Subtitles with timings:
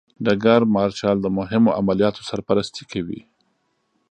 [0.25, 3.21] ډګر مارشال د مهمو عملیاتو سرپرستي کوي.